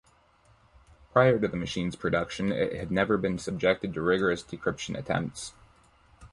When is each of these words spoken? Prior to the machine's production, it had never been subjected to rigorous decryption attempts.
Prior 1.13 1.37
to 1.37 1.47
the 1.47 1.55
machine's 1.55 1.95
production, 1.95 2.51
it 2.51 2.73
had 2.73 2.89
never 2.91 3.17
been 3.19 3.37
subjected 3.37 3.93
to 3.93 4.01
rigorous 4.01 4.41
decryption 4.41 4.97
attempts. 4.97 5.53